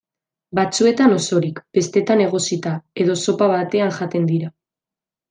Batzuetan 0.59 1.11
osorik, 1.17 1.61
bestetan 1.79 2.23
egosita 2.25 2.71
edo 3.05 3.19
zopa 3.27 3.51
batean 3.53 3.95
jaten 3.99 4.27
dira. 4.33 4.51